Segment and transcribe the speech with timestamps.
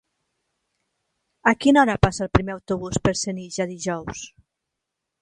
[1.51, 4.29] A quina hora passa el primer autobús per Senija dijous?